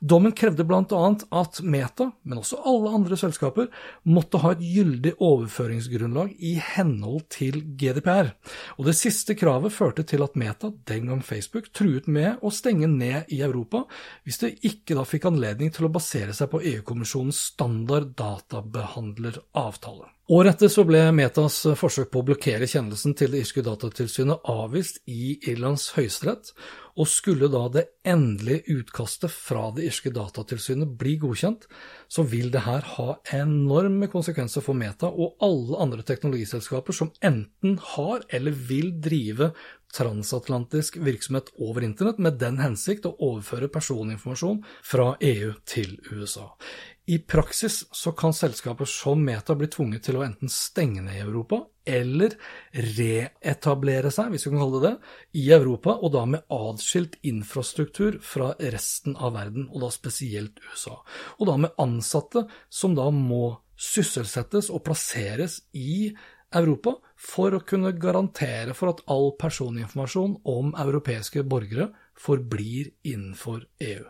Dommen 0.00 0.32
krevde 0.36 0.66
annet 0.68 1.24
at 1.30 1.60
Meta, 1.62 2.10
men 2.22 2.38
også 2.42 2.60
alle 2.68 2.92
andre 2.98 3.16
selskaper, 3.16 3.68
måtte 4.04 4.40
ha 4.42 4.52
et 4.52 4.64
gyldig 4.64 5.14
overføringsgrunnlag 5.24 6.34
i 6.38 6.56
henhold 6.74 7.28
til 7.32 7.62
GDPR, 7.78 8.34
og 8.76 8.84
det 8.88 8.96
siste 8.98 9.34
kravet 9.38 9.72
førte 9.72 10.02
til 10.08 10.22
at 10.26 10.36
Meta, 10.36 10.72
den 10.90 11.06
gang 11.08 11.24
Facebook, 11.24 11.72
truet 11.72 12.08
med 12.08 12.42
å 12.42 12.50
stenge 12.54 12.88
ned 12.90 13.32
i 13.32 13.40
Europa 13.44 13.84
hvis 14.24 14.40
det 14.42 14.56
ikke 14.66 14.96
da 14.98 15.04
fikk 15.08 15.24
anledning 15.30 15.72
til 15.74 15.88
å 15.88 15.92
basere 15.92 16.34
seg 16.36 16.50
på 16.52 16.62
EU-kommisjonens 16.74 17.40
standard 17.54 18.14
databehandleravtale. 18.18 20.08
Året 20.28 20.58
etter 20.58 20.68
så 20.68 20.82
ble 20.84 21.06
Metas 21.16 21.62
forsøk 21.80 22.10
på 22.12 22.20
å 22.20 22.26
blokkere 22.28 22.66
kjennelsen 22.68 23.14
til 23.16 23.32
det 23.32 23.46
irske 23.46 23.62
datatilsynet 23.64 24.44
avvist 24.52 25.00
i 25.08 25.38
Irlands 25.48 25.86
høyesterett, 25.96 26.50
og 26.98 27.06
skulle 27.06 27.48
da 27.52 27.64
det 27.72 27.84
endelige 28.08 28.78
utkastet 28.80 29.30
fra 29.30 29.68
det 29.76 29.86
irske 29.86 30.10
datatilsynet 30.14 30.96
bli 30.98 31.14
godkjent, 31.22 31.68
så 32.10 32.24
vil 32.26 32.50
det 32.54 32.64
her 32.66 32.82
ha 32.96 33.16
enorme 33.38 34.10
konsekvenser 34.10 34.64
for 34.64 34.78
Meta 34.78 35.10
og 35.10 35.38
alle 35.44 35.78
andre 35.84 36.06
teknologiselskaper 36.06 36.96
som 36.96 37.12
enten 37.24 37.78
har 37.94 38.26
eller 38.34 38.56
vil 38.68 38.90
drive 39.04 39.52
transatlantisk 39.94 40.98
virksomhet 41.00 41.54
over 41.62 41.86
internett 41.86 42.18
med 42.20 42.40
den 42.42 42.58
hensikt 42.60 43.06
å 43.08 43.14
overføre 43.30 43.70
personinformasjon 43.72 44.62
fra 44.84 45.14
EU 45.24 45.54
til 45.68 45.96
USA. 46.10 46.50
I 47.08 47.18
praksis 47.18 47.86
så 47.92 48.12
kan 48.12 48.34
selskaper 48.36 48.84
som 48.84 49.22
Meta 49.24 49.54
bli 49.56 49.64
tvunget 49.72 50.02
til 50.04 50.18
å 50.18 50.24
enten 50.26 50.50
stenge 50.52 51.00
ned 51.00 51.16
i 51.16 51.22
Europa 51.22 51.62
eller 51.88 52.34
reetablere 52.98 54.10
seg, 54.12 54.28
hvis 54.28 54.44
vi 54.44 54.52
kan 54.52 54.60
kalle 54.60 54.80
det 54.82 54.90
det, 54.90 55.12
i 55.40 55.46
Europa, 55.56 55.94
og 56.04 56.12
da 56.12 56.26
med 56.28 56.44
adskilt 56.52 57.16
infrastruktur 57.24 58.18
fra 58.20 58.50
resten 58.60 59.16
av 59.16 59.38
verden, 59.38 59.70
og 59.72 59.86
da 59.86 59.88
spesielt 59.94 60.60
USA. 60.66 60.98
Og 61.40 61.48
da 61.48 61.56
med 61.64 61.80
ansatte 61.80 62.44
som 62.68 62.92
da 62.98 63.08
må 63.08 63.54
sysselsettes 63.78 64.68
og 64.68 64.84
plasseres 64.90 65.62
i 65.72 66.10
Europa 66.60 66.98
for 67.16 67.56
å 67.56 67.64
kunne 67.64 67.94
garantere 67.96 68.76
for 68.76 68.92
at 68.92 69.00
all 69.08 69.32
personinformasjon 69.40 70.42
om 70.48 70.76
europeiske 70.76 71.40
borgere 71.48 71.88
forblir 72.18 72.90
innenfor 73.06 73.64
EU. 73.80 74.04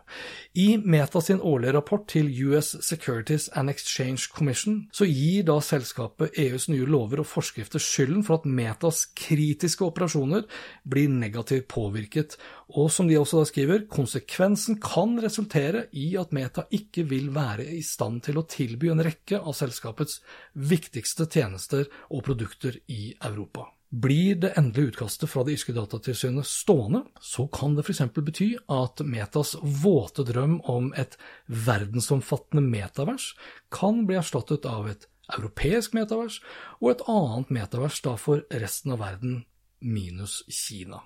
I 0.55 0.79
Meta 0.79 1.21
sin 1.21 1.41
årlige 1.41 1.75
rapport 1.77 2.07
til 2.09 2.31
US 2.49 2.75
Securities 2.85 3.49
and 3.55 3.71
Exchange 3.71 4.29
Commission 4.35 4.81
så 4.93 5.07
gir 5.07 5.45
da 5.49 5.59
selskapet 5.65 6.37
EUs 6.39 6.69
nye 6.73 6.89
lover 6.89 7.23
og 7.23 7.29
forskrifter 7.29 7.83
skylden 7.83 8.25
for 8.27 8.41
at 8.41 8.49
Metas 8.49 9.05
kritiske 9.19 9.85
operasjoner 9.85 10.47
blir 10.89 11.13
negativt 11.13 11.69
påvirket, 11.69 12.39
og 12.75 12.91
som 12.93 13.09
de 13.09 13.19
også 13.21 13.43
da 13.43 13.49
skriver, 13.49 13.87
konsekvensen 13.93 14.81
kan 14.83 15.17
resultere 15.23 15.87
i 15.93 16.11
at 16.21 16.33
Meta 16.37 16.67
ikke 16.75 17.07
vil 17.09 17.33
være 17.35 17.69
i 17.79 17.83
stand 17.85 18.23
til 18.27 18.41
å 18.41 18.47
tilby 18.49 18.93
en 18.93 19.05
rekke 19.05 19.41
av 19.41 19.57
selskapets 19.57 20.21
viktigste 20.55 21.29
tjenester 21.31 21.89
og 22.09 22.25
produkter 22.29 22.81
i 22.89 23.13
Europa. 23.25 23.69
Blir 23.89 24.37
det 24.37 24.51
endelige 24.61 24.93
utkastet 24.93 25.31
fra 25.33 25.43
det 25.47 25.55
irske 25.57 25.73
datatilsynet 25.73 26.47
stående, 26.47 27.07
så 27.25 27.47
kan 27.49 27.73
det 27.77 27.87
f.eks. 27.87 28.03
bety 28.13 28.49
at 28.69 29.01
Metas 29.01 29.55
våte 29.63 30.27
drøm 30.29 30.59
om 30.69 30.91
et 30.93 31.17
verdensomfattende 31.49 32.67
metavers 32.69 33.31
kan 33.73 34.05
bli 34.09 34.19
erstattet 34.21 34.69
av 34.69 34.91
et 34.93 35.09
europeisk 35.39 35.97
metavers 35.97 36.43
og 36.83 36.91
et 36.93 37.07
annet 37.09 37.55
metavers 37.61 38.03
da 38.05 38.17
for 38.21 38.45
resten 38.53 38.93
av 38.93 39.01
verden 39.07 39.41
minus 39.81 40.43
Kina. 40.51 41.01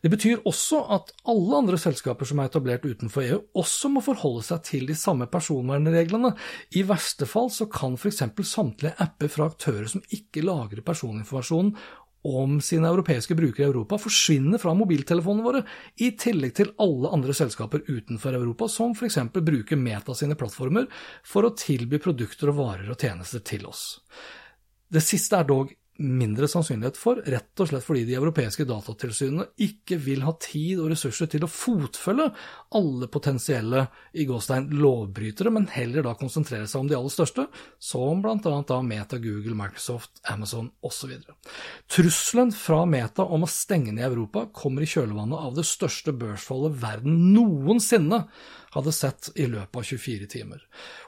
Det 0.00 0.08
betyr 0.08 0.42
også 0.48 0.80
at 0.96 1.10
alle 1.28 1.58
andre 1.58 1.78
selskaper 1.80 2.28
som 2.28 2.40
er 2.40 2.48
etablert 2.48 2.86
utenfor 2.86 3.24
EU, 3.24 3.40
også 3.60 3.90
må 3.92 4.02
forholde 4.04 4.44
seg 4.46 4.62
til 4.64 4.86
de 4.88 4.96
samme 4.98 5.28
personvernreglene. 5.30 6.32
I 6.78 6.86
verste 6.88 7.28
fall 7.28 7.50
så 7.52 7.68
kan 7.70 7.98
f.eks. 8.00 8.24
samtlige 8.48 8.96
apper 9.04 9.32
fra 9.32 9.50
aktører 9.52 9.90
som 9.92 10.04
ikke 10.08 10.44
lagrer 10.44 10.84
personinformasjonen 10.86 11.74
om 12.24 12.56
sine 12.64 12.88
europeiske 12.88 13.36
brukere 13.36 13.66
i 13.66 13.68
Europa 13.68 13.98
forsvinner 14.00 14.60
fra 14.60 14.72
mobiltelefonene 14.76 15.44
våre, 15.44 15.62
i 16.00 16.10
tillegg 16.18 16.54
til 16.56 16.72
alle 16.80 17.12
andre 17.12 17.36
selskaper 17.36 17.84
utenfor 17.86 18.36
Europa, 18.38 18.68
som 18.72 18.96
f.eks. 18.96 19.20
bruker 19.34 19.80
Meta 19.80 20.16
sine 20.16 20.36
plattformer 20.38 20.88
for 21.26 21.44
å 21.44 21.54
tilby 21.58 22.00
produkter 22.02 22.52
og 22.52 22.60
varer 22.62 22.90
og 22.90 23.00
tjenester 23.00 23.44
til 23.44 23.68
oss. 23.68 23.84
Det 24.88 25.02
siste 25.04 25.36
er 25.36 25.48
dog 25.48 25.72
mindre 26.02 26.48
sannsynlighet 26.50 26.96
for, 26.98 27.20
rett 27.30 27.60
og 27.62 27.68
slett 27.70 27.84
fordi 27.86 28.02
de 28.08 28.16
europeiske 28.18 28.66
datatilsynene 28.66 29.46
ikke 29.62 29.98
vil 30.02 30.24
ha 30.26 30.32
tid 30.42 30.80
og 30.82 30.90
ressurser 30.90 31.28
til 31.30 31.46
å 31.46 31.50
fotfølge 31.50 32.26
alle 32.74 33.08
potensielle 33.12 33.84
i 34.18 34.26
gåstein 34.26 34.66
lovbrytere, 34.74 35.52
men 35.54 35.68
heller 35.70 36.06
da 36.06 36.16
konsentrere 36.18 36.66
seg 36.70 36.82
om 36.82 36.90
de 36.90 36.98
aller 36.98 37.14
største, 37.14 37.46
som 37.78 38.24
annet 38.24 38.68
da 38.70 38.80
Meta, 38.82 39.20
Google, 39.22 39.54
Microsoft, 39.58 40.18
Amazon 40.30 40.72
osv. 40.82 41.14
Trusselen 41.90 42.50
fra 42.56 42.82
Meta 42.90 43.26
om 43.26 43.46
å 43.46 43.50
stenge 43.50 43.94
ned 43.94 44.08
Europa 44.08 44.48
kommer 44.54 44.82
i 44.82 44.90
kjølvannet 44.90 45.46
av 45.46 45.54
det 45.54 45.66
største 45.68 46.14
børsfallet 46.16 46.74
verden 46.82 47.30
noensinne 47.36 48.24
hadde 48.74 48.92
sett 48.94 49.30
i 49.38 49.46
løpet 49.50 49.78
av 49.78 49.86
24 49.86 50.28
timer. 50.30 50.62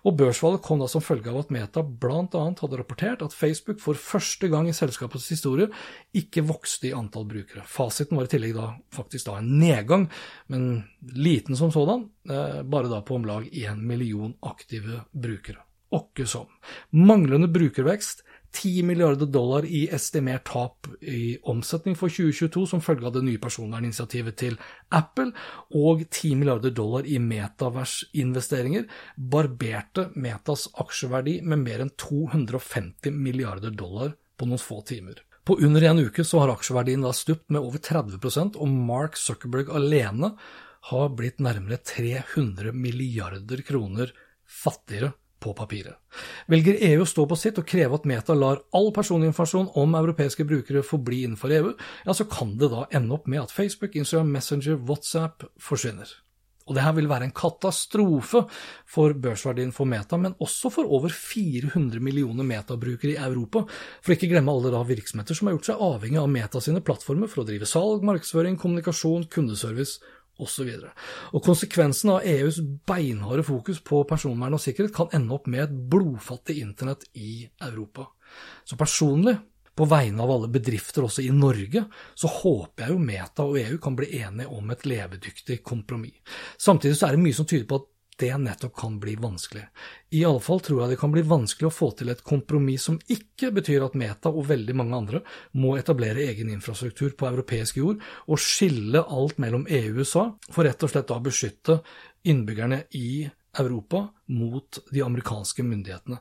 Og 0.07 0.17
børsfallet 0.19 0.63
kom 0.65 0.81
da 0.81 0.89
som 0.91 1.05
følge 1.05 1.33
av 1.33 1.41
at 1.43 1.53
Meta 1.55 1.83
bl.a. 1.83 2.43
hadde 2.61 2.81
rapportert 2.81 3.25
at 3.27 3.37
Facebook 3.37 3.81
for 3.83 3.99
første 3.99 4.51
gang 4.53 4.71
i 4.71 4.77
selskapets 4.77 5.29
historie 5.35 5.69
ikke 6.17 6.47
vokste 6.47 6.91
i 6.91 6.95
antall 6.97 7.27
brukere. 7.29 7.67
Fasiten 7.69 8.19
var 8.19 8.29
i 8.29 8.33
tillegg 8.33 8.57
da 8.57 8.71
faktisk 8.95 9.29
da 9.31 9.39
en 9.41 9.53
nedgang, 9.61 10.09
men 10.53 10.85
liten 11.13 11.59
som 11.59 11.75
sådan, 11.75 12.09
eh, 12.31 12.63
bare 12.63 12.93
da 12.93 13.03
på 13.03 13.19
om 13.19 13.27
lag 13.27 13.49
én 13.53 13.83
million 13.83 14.35
aktive 14.43 15.05
brukere. 15.13 15.63
Åkke 15.95 16.27
som. 16.27 16.47
Manglende 16.91 17.49
brukervekst 17.49 18.25
10 18.57 18.87
milliarder 18.89 19.29
dollar 19.29 19.67
i 19.69 19.83
estimert 19.93 20.47
tap 20.49 20.89
i 21.01 21.37
omsetning 21.51 21.97
for 21.99 22.13
2022 22.13 22.65
som 22.71 22.83
følge 22.85 23.09
av 23.09 23.15
det 23.17 23.25
nye 23.27 23.41
personverninitiativet 23.43 24.39
til 24.41 24.57
Apple, 24.97 25.33
og 25.77 26.07
10 26.09 26.39
milliarder 26.41 26.73
dollar 26.77 27.09
i 27.09 27.19
metaversinvesteringer 27.21 28.87
barberte 29.17 30.09
Metas 30.17 30.67
aksjeverdi 30.81 31.41
med 31.45 31.65
mer 31.67 31.85
enn 31.85 31.93
250 32.01 33.13
milliarder 33.13 33.75
dollar 33.77 34.17
på 34.37 34.49
noen 34.49 34.63
få 34.63 34.81
timer. 34.89 35.21
På 35.47 35.59
under 35.63 35.85
en 35.87 36.01
uke 36.09 36.25
så 36.27 36.43
har 36.43 36.55
aksjeverdien 36.57 37.05
da 37.05 37.13
stupt 37.15 37.53
med 37.55 37.63
over 37.63 37.79
30% 37.79 38.57
og 38.59 38.73
Mark 38.89 39.21
Zuckerberg 39.21 39.71
alene 39.79 40.33
har 40.91 41.13
blitt 41.19 41.39
nærmere 41.43 41.79
300 41.83 42.73
milliarder 42.75 43.63
kroner 43.67 44.11
fattigere 44.47 45.13
på 45.43 45.53
papiret. 45.57 45.97
Velger 46.51 46.79
EU 46.89 47.05
å 47.05 47.09
stå 47.09 47.27
på 47.29 47.39
sitt 47.39 47.59
og 47.61 47.69
kreve 47.69 47.99
at 47.99 48.07
Meta 48.09 48.37
lar 48.37 48.63
all 48.77 48.93
personinformasjon 48.97 49.73
om 49.81 49.97
europeiske 49.99 50.47
brukere 50.49 50.85
forbli 50.87 51.25
innenfor 51.27 51.55
EU, 51.59 51.73
ja, 52.07 52.15
så 52.17 52.29
kan 52.31 52.57
det 52.61 52.73
da 52.73 52.87
ende 52.97 53.19
opp 53.19 53.29
med 53.31 53.45
at 53.45 53.55
Facebook, 53.55 53.97
Instagram, 53.97 54.33
Messenger, 54.37 54.79
WhatsApp 54.89 55.45
forsvinner. 55.61 56.09
Og 56.67 56.75
det 56.75 56.83
her 56.83 56.97
vil 56.97 57.07
være 57.07 57.29
en 57.29 57.35
katastrofe 57.35 58.41
for 58.91 59.15
børsverdien 59.23 59.71
for 59.75 59.87
Meta, 59.87 60.19
men 60.19 60.35
også 60.43 60.71
for 60.75 60.91
over 60.91 61.13
400 61.15 62.03
millioner 62.03 62.47
Meta-brukere 62.47 63.15
i 63.15 63.21
Europa, 63.23 63.63
for 64.03 64.15
ikke 64.17 64.33
glemme 64.33 64.51
alle 64.51 64.73
da 64.75 64.83
virksomheter 64.87 65.39
som 65.39 65.47
har 65.47 65.55
gjort 65.55 65.69
seg 65.71 65.85
avhengig 65.87 66.19
av 66.19 66.33
Meta 66.33 66.63
sine 66.65 66.83
plattformer 66.83 67.31
for 67.31 67.45
å 67.45 67.47
drive 67.47 67.71
salg, 67.71 68.03
markedsføring, 68.07 68.59
kommunikasjon, 68.59 69.29
kundeservice 69.31 70.03
osv. 70.43 70.71
Konsekvensen 71.45 72.13
av 72.17 72.25
EUs 72.25 72.61
beinharde 72.89 73.45
fokus 73.47 73.81
på 73.85 74.03
personvern 74.09 74.57
og 74.57 74.63
sikkerhet 74.63 74.95
kan 74.97 75.13
ende 75.17 75.37
opp 75.37 75.49
med 75.51 75.67
et 75.67 75.77
blodfattig 75.93 76.59
internett 76.63 77.07
i 77.15 77.47
Europa. 77.69 78.09
Så 78.65 78.79
personlig, 78.79 79.37
på 79.77 79.85
vegne 79.85 80.25
av 80.25 80.31
alle 80.33 80.49
bedrifter 80.49 81.05
også 81.05 81.21
i 81.27 81.33
Norge, 81.37 81.83
så 82.17 82.31
håper 82.33 82.87
jeg 82.87 82.95
jo 82.95 83.03
Meta 83.03 83.45
og 83.45 83.59
EU 83.61 83.77
kan 83.83 83.97
bli 83.99 84.09
enige 84.23 84.49
om 84.49 84.71
et 84.73 84.87
levedyktig 84.89 85.59
kompromiss. 85.67 86.17
Samtidig 86.57 86.97
så 86.97 87.11
er 87.11 87.17
det 87.17 87.25
mye 87.27 87.37
som 87.37 87.49
tyder 87.49 87.69
på 87.69 87.83
at 87.83 87.91
det 88.17 88.33
nettopp 88.41 88.77
kan 88.77 88.99
bli 89.01 89.15
vanskelig. 89.21 89.63
I 90.11 90.25
alle 90.25 90.41
fall 90.41 90.61
tror 90.65 90.83
jeg 90.83 90.95
det 90.95 90.99
kan 91.01 91.13
bli 91.13 91.23
vanskelig 91.27 91.69
å 91.69 91.75
få 91.75 91.91
til 91.99 92.11
et 92.13 92.23
kompromiss 92.25 92.87
som 92.89 92.99
ikke 93.13 93.51
betyr 93.59 93.85
at 93.85 93.97
Meta 93.99 94.33
og 94.33 94.49
veldig 94.49 94.77
mange 94.79 94.97
andre 94.97 95.23
må 95.61 95.75
etablere 95.77 96.25
egen 96.31 96.51
infrastruktur 96.53 97.13
på 97.19 97.29
europeisk 97.29 97.81
jord 97.83 98.01
og 98.27 98.41
skille 98.41 99.05
alt 99.05 99.41
mellom 99.43 99.67
EU 99.69 99.93
og 99.93 100.01
USA, 100.03 100.25
for 100.51 100.69
rett 100.69 100.83
og 100.83 100.93
slett 100.93 101.11
da 101.11 101.21
beskytte 101.23 101.81
innbyggerne 102.27 102.85
i 102.97 103.27
Europa 103.57 104.07
mot 104.33 104.81
de 104.93 105.05
amerikanske 105.05 105.65
myndighetene. 105.65 106.21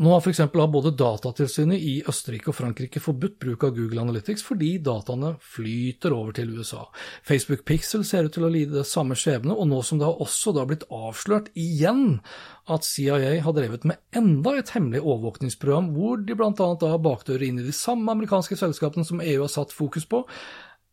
Nå 0.00 0.08
har 0.08 0.22
f.eks. 0.24 0.40
både 0.72 0.90
Datatilsynet 0.96 1.82
i 1.84 1.92
Østerrike 2.08 2.48
og 2.48 2.56
Frankrike 2.56 3.00
forbudt 3.02 3.34
bruk 3.42 3.66
av 3.68 3.74
Google 3.76 4.00
Analytics 4.00 4.40
fordi 4.46 4.70
dataene 4.80 5.34
flyter 5.44 6.14
over 6.16 6.32
til 6.38 6.54
USA. 6.56 6.86
Facebook 7.28 7.66
Pixel 7.68 8.06
ser 8.08 8.24
ut 8.24 8.32
til 8.32 8.46
å 8.48 8.50
lide 8.52 8.78
det 8.78 8.86
samme 8.88 9.18
skjebne, 9.18 9.52
og 9.52 9.68
nå 9.68 9.82
som 9.84 10.00
det 10.00 10.08
har 10.08 10.24
også 10.24 10.54
da 10.56 10.64
blitt 10.66 10.88
avslørt 10.88 11.52
igjen 11.52 12.22
at 12.72 12.88
CIA 12.88 13.36
har 13.44 13.56
drevet 13.58 13.84
med 13.84 14.00
enda 14.16 14.56
et 14.56 14.72
hemmelig 14.72 15.04
overvåkningsprogram 15.04 15.92
hvor 15.92 16.24
de 16.24 16.40
bl.a. 16.40 16.50
har 16.56 17.04
bakdører 17.04 17.50
inn 17.50 17.60
i 17.60 17.68
de 17.68 17.76
samme 17.76 18.16
amerikanske 18.16 18.56
selskapene 18.58 19.04
som 19.04 19.20
EU 19.20 19.44
har 19.44 19.52
satt 19.52 19.76
fokus 19.76 20.08
på, 20.08 20.24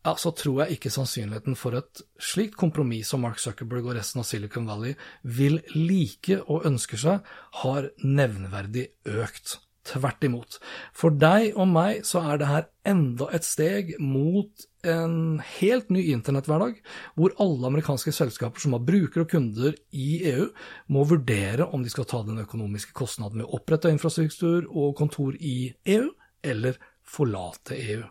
ja, 0.00 0.14
så 0.16 0.32
tror 0.32 0.62
jeg 0.62 0.78
ikke 0.78 0.92
sannsynligheten 0.92 1.56
for 1.60 1.76
et 1.76 2.02
slikt 2.22 2.56
kompromiss 2.60 3.10
som 3.12 3.20
Mark 3.24 3.40
Zuckerberg 3.42 3.90
og 3.90 3.98
resten 3.98 4.22
av 4.22 4.28
Silicon 4.28 4.68
Valley 4.68 4.94
vil 5.22 5.60
like 5.74 6.40
og 6.46 6.68
ønsker 6.68 7.00
seg, 7.00 7.26
har 7.62 7.90
nevneverdig 8.00 8.88
økt. 9.20 9.58
Tvert 9.90 10.24
imot. 10.24 10.58
For 10.92 11.12
deg 11.12 11.54
og 11.56 11.70
meg 11.72 12.02
så 12.06 12.20
er 12.30 12.40
det 12.40 12.48
her 12.50 12.66
enda 12.92 13.30
et 13.34 13.46
steg 13.48 13.94
mot 14.00 14.66
en 14.86 15.40
helt 15.58 15.88
ny 15.92 16.02
internetthverdag, 16.12 16.76
hvor 17.16 17.34
alle 17.42 17.68
amerikanske 17.68 18.12
selskaper 18.14 18.60
som 18.62 18.76
har 18.76 18.84
brukere 18.84 19.24
og 19.24 19.32
kunder 19.32 19.74
i 19.92 20.20
EU, 20.30 20.46
må 20.92 21.04
vurdere 21.08 21.68
om 21.72 21.84
de 21.84 21.92
skal 21.92 22.08
ta 22.08 22.22
den 22.28 22.40
økonomiske 22.44 22.94
kostnaden 22.96 23.40
med 23.40 23.48
å 23.48 23.60
opprette 23.60 23.92
infrastruktur 23.92 24.68
og 24.68 24.94
kontor 25.00 25.36
i 25.40 25.72
EU, 25.96 26.08
eller 26.44 26.76
forlate 27.10 27.76
EU. 27.76 28.02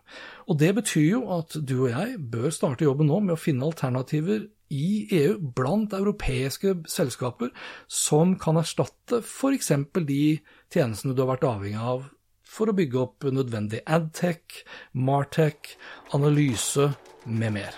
Og 0.49 0.59
Det 0.59 0.71
betyr 0.75 1.07
jo 1.07 1.25
at 1.39 1.55
du 1.55 1.75
og 1.85 1.91
jeg 1.91 2.17
bør 2.31 2.49
starte 2.53 2.87
jobben 2.87 3.09
nå 3.09 3.19
med 3.23 3.35
å 3.37 3.41
finne 3.41 3.67
alternativer 3.67 4.47
i 4.69 5.07
EU 5.17 5.37
blant 5.57 5.95
europeiske 5.97 6.75
selskaper 6.89 7.49
som 7.87 8.35
kan 8.37 8.59
erstatte 8.61 9.23
f.eks. 9.23 9.71
de 10.05 10.23
tjenestene 10.69 11.15
du 11.15 11.23
har 11.23 11.33
vært 11.33 11.47
avhengig 11.49 11.81
av 11.81 12.07
for 12.49 12.69
å 12.69 12.77
bygge 12.77 13.01
opp 13.01 13.27
nødvendig 13.29 13.83
adtech, 13.85 14.63
martech, 14.93 15.77
analyse 16.17 16.91
med 17.25 17.53
mer. 17.59 17.77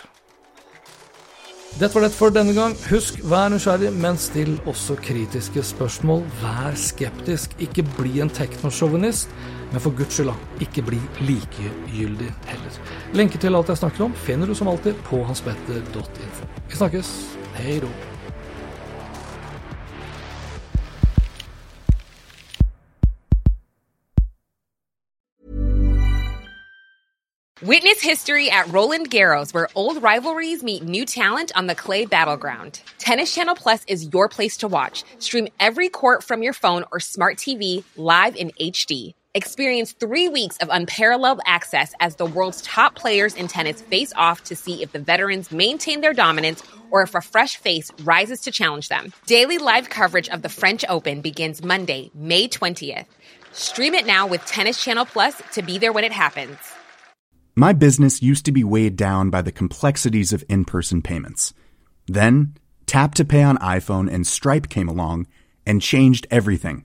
Dette 1.80 1.94
var 1.96 2.04
det 2.04 2.12
for 2.12 2.32
denne 2.32 2.52
gang. 2.52 2.74
Husk, 2.90 3.22
vær 3.24 3.48
nysgjerrig, 3.52 3.94
men 3.96 4.18
still 4.20 4.58
også 4.68 4.98
kritiske 5.00 5.64
spørsmål. 5.64 6.20
Vær 6.42 6.76
skeptisk, 6.76 7.54
ikke 7.64 7.86
bli 7.96 8.20
en 8.20 8.32
teknosjåvinist, 8.32 9.32
men 9.72 9.80
for 9.80 9.90
guds 9.90 10.14
skyld, 10.14 10.32
ikke 10.60 10.82
bli 10.82 11.00
likegyldig 11.20 12.30
heller. 12.46 12.80
Lenker 13.16 13.38
til 13.38 13.56
alt 13.56 13.68
jeg 13.68 13.82
snakker 13.82 14.04
om, 14.04 14.14
finner 14.14 14.46
du 14.46 14.54
som 14.54 14.68
alltid 14.68 14.94
på 15.08 15.24
hanspetter.info. 15.24 16.48
Vi 16.68 16.76
snakkes. 16.76 17.12
Hei. 17.56 17.80
Witness 27.62 28.02
history 28.02 28.50
at 28.50 28.72
Roland 28.72 29.08
Garros, 29.08 29.54
where 29.54 29.68
old 29.76 30.02
rivalries 30.02 30.64
meet 30.64 30.82
new 30.82 31.04
talent 31.04 31.52
on 31.54 31.68
the 31.68 31.76
clay 31.76 32.04
battleground. 32.04 32.80
Tennis 32.98 33.32
Channel 33.32 33.54
Plus 33.54 33.84
is 33.86 34.08
your 34.12 34.28
place 34.28 34.56
to 34.56 34.68
watch. 34.68 35.04
Stream 35.20 35.46
every 35.60 35.88
court 35.88 36.24
from 36.24 36.42
your 36.42 36.54
phone 36.54 36.84
or 36.90 36.98
smart 36.98 37.36
TV 37.36 37.84
live 37.96 38.34
in 38.34 38.50
HD. 38.60 39.14
Experience 39.34 39.92
three 39.92 40.28
weeks 40.28 40.58
of 40.58 40.68
unparalleled 40.70 41.40
access 41.46 41.94
as 42.00 42.16
the 42.16 42.26
world's 42.26 42.60
top 42.60 42.94
players 42.94 43.34
in 43.34 43.48
tennis 43.48 43.80
face 43.80 44.12
off 44.14 44.44
to 44.44 44.54
see 44.54 44.82
if 44.82 44.92
the 44.92 44.98
veterans 44.98 45.50
maintain 45.50 46.02
their 46.02 46.12
dominance 46.12 46.62
or 46.90 47.00
if 47.00 47.14
a 47.14 47.22
fresh 47.22 47.56
face 47.56 47.90
rises 48.04 48.42
to 48.42 48.50
challenge 48.50 48.90
them. 48.90 49.10
Daily 49.24 49.56
live 49.56 49.88
coverage 49.88 50.28
of 50.28 50.42
the 50.42 50.50
French 50.50 50.84
Open 50.86 51.22
begins 51.22 51.64
Monday, 51.64 52.10
May 52.12 52.46
20th. 52.46 53.06
Stream 53.52 53.94
it 53.94 54.04
now 54.04 54.26
with 54.26 54.44
Tennis 54.44 54.84
Channel 54.84 55.06
Plus 55.06 55.40
to 55.52 55.62
be 55.62 55.78
there 55.78 55.94
when 55.94 56.04
it 56.04 56.12
happens. 56.12 56.58
My 57.56 57.72
business 57.72 58.20
used 58.20 58.44
to 58.44 58.52
be 58.52 58.64
weighed 58.64 58.96
down 58.96 59.30
by 59.30 59.40
the 59.40 59.52
complexities 59.52 60.34
of 60.34 60.44
in 60.50 60.66
person 60.66 61.00
payments. 61.00 61.54
Then, 62.06 62.54
Tap 62.84 63.14
to 63.14 63.24
Pay 63.24 63.42
on 63.42 63.56
iPhone 63.58 64.12
and 64.12 64.26
Stripe 64.26 64.68
came 64.68 64.88
along 64.88 65.26
and 65.64 65.80
changed 65.80 66.26
everything. 66.30 66.84